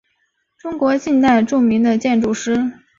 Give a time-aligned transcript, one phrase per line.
[0.57, 2.57] 中国近代著名的建筑师。